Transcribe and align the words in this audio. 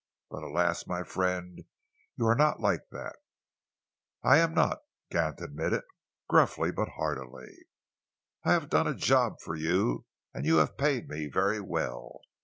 But 0.31 0.41
alas, 0.41 0.87
my 0.87 1.03
friend, 1.03 1.63
you 2.17 2.25
are 2.25 2.33
not 2.33 2.59
like 2.59 2.89
that!" 2.89 3.17
"I 4.23 4.39
am 4.39 4.55
not," 4.55 4.79
Gant 5.11 5.39
admitted, 5.41 5.83
gruffly 6.27 6.71
but 6.71 6.89
heartily. 6.97 7.67
"I 8.43 8.53
have 8.53 8.67
done 8.71 8.87
a 8.87 8.95
job 8.95 9.39
for 9.41 9.55
you, 9.55 10.07
and 10.33 10.43
you 10.43 10.55
have 10.55 10.75
paid 10.75 11.07
me 11.07 11.27
very 11.31 11.59
well. 11.61 12.21